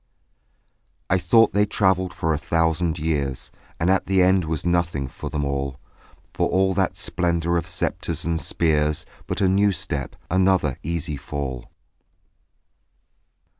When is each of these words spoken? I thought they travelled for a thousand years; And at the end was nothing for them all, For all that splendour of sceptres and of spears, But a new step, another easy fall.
I 1.11 1.19
thought 1.19 1.53
they 1.53 1.67
travelled 1.67 2.11
for 2.11 2.33
a 2.33 2.37
thousand 2.39 2.97
years; 2.97 3.51
And 3.79 3.87
at 3.91 4.07
the 4.07 4.23
end 4.23 4.45
was 4.45 4.65
nothing 4.65 5.07
for 5.07 5.29
them 5.29 5.45
all, 5.45 5.79
For 6.33 6.49
all 6.49 6.73
that 6.73 6.97
splendour 6.97 7.55
of 7.55 7.67
sceptres 7.67 8.25
and 8.25 8.39
of 8.39 8.43
spears, 8.43 9.05
But 9.27 9.41
a 9.41 9.47
new 9.47 9.71
step, 9.71 10.15
another 10.31 10.79
easy 10.81 11.17
fall. 11.17 11.69